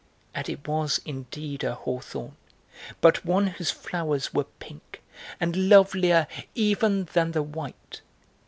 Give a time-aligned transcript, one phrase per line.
[0.33, 2.35] And it was indeed a hawthorn,
[3.01, 5.03] but one whose flowers were pink,
[5.39, 8.01] and lovelier even than the white.